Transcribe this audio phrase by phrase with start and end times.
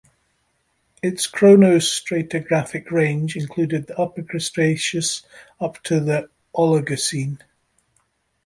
[1.03, 5.21] Its chronostratigraphic range included the Upper Cretaceous
[5.59, 7.39] up to the Oligocene.